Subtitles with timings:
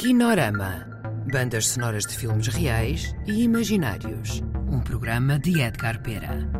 [0.00, 0.86] Kinorama.
[1.30, 4.42] Bandas sonoras de filmes reais e imaginários.
[4.66, 6.50] Um programa de Edgar Pera.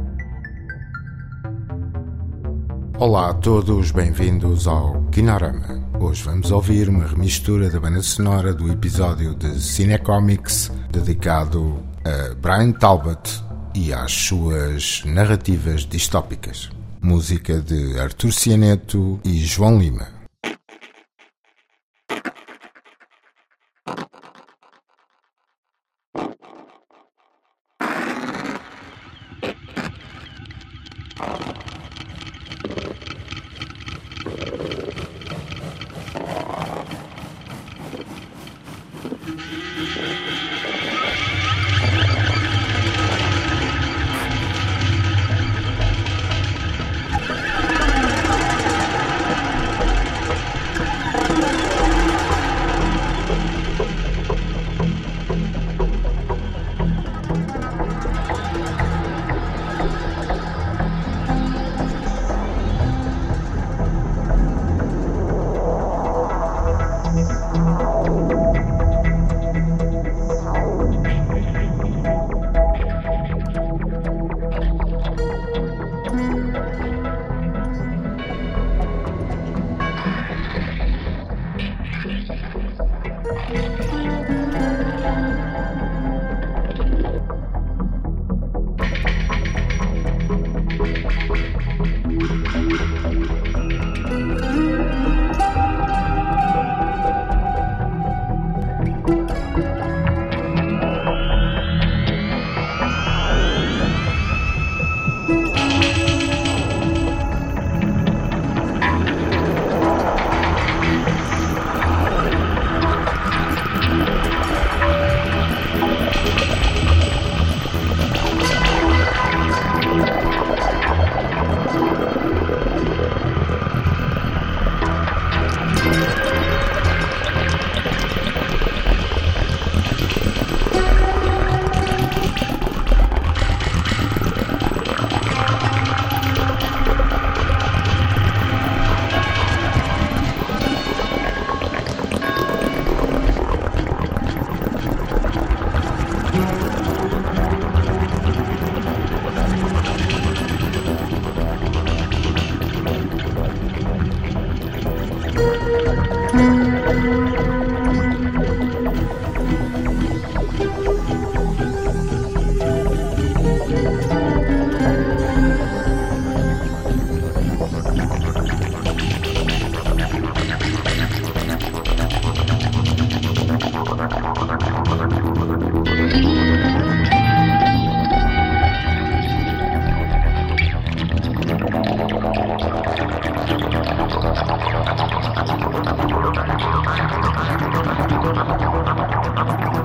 [2.98, 5.82] Olá a todos, bem-vindos ao Kinorama.
[5.98, 12.72] Hoje vamos ouvir uma remistura da banda sonora do episódio de Cinecomics dedicado a Brian
[12.72, 13.42] Talbot
[13.74, 16.68] e às suas narrativas distópicas.
[17.00, 20.19] Música de Artur Cianeto e João Lima.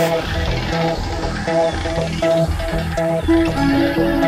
[0.00, 0.24] Thank
[3.98, 4.19] you.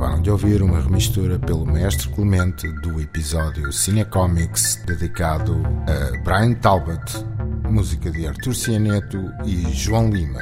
[0.00, 7.22] Acabaram de ouvir uma remistura pelo mestre Clemente do episódio Cinecomics dedicado a Brian Talbot,
[7.68, 10.40] música de Artur Cianeto e João Lima.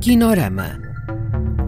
[0.00, 0.80] Kinorama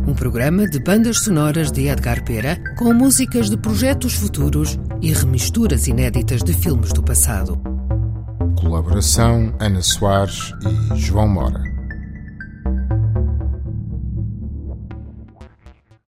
[0.08, 5.86] um programa de bandas sonoras de Edgar Pera com músicas de projetos futuros e remisturas
[5.86, 7.75] inéditas de filmes do passado.
[8.66, 10.52] Colaboração Ana Soares
[10.92, 11.65] e João Mora.